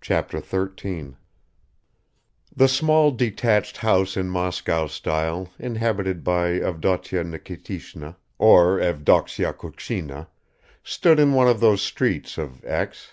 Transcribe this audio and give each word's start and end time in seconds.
Chapter 0.00 0.40
13 0.40 1.16
THE 2.56 2.66
SMALL 2.66 3.12
DETACHED 3.12 3.76
HOUSE 3.76 4.16
IN 4.16 4.28
MOSCOW 4.28 4.88
STYLE 4.88 5.48
INHABITED 5.60 6.24
BY 6.24 6.58
Avdotya 6.60 7.22
Nikitishna 7.22 8.16
or 8.36 8.80
Evdoksya 8.80 9.54
Kukshina, 9.56 10.26
stood 10.82 11.20
in 11.20 11.34
one 11.34 11.46
of 11.46 11.60
those 11.60 11.82
streets 11.82 12.36
of 12.36 12.64
X. 12.64 13.12